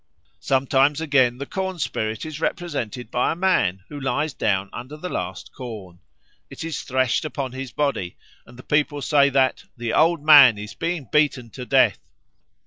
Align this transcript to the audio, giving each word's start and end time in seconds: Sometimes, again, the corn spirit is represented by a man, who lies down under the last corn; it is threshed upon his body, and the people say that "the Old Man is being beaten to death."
Sometimes, 0.39 0.99
again, 0.99 1.37
the 1.37 1.45
corn 1.45 1.77
spirit 1.77 2.25
is 2.25 2.41
represented 2.41 3.11
by 3.11 3.31
a 3.31 3.35
man, 3.35 3.83
who 3.87 3.99
lies 3.99 4.33
down 4.33 4.67
under 4.73 4.97
the 4.97 5.09
last 5.09 5.53
corn; 5.53 5.99
it 6.49 6.63
is 6.63 6.81
threshed 6.81 7.23
upon 7.23 7.51
his 7.51 7.71
body, 7.71 8.17
and 8.47 8.57
the 8.57 8.63
people 8.63 9.03
say 9.03 9.29
that 9.29 9.65
"the 9.77 9.93
Old 9.93 10.25
Man 10.25 10.57
is 10.57 10.73
being 10.73 11.07
beaten 11.11 11.51
to 11.51 11.67
death." 11.67 11.99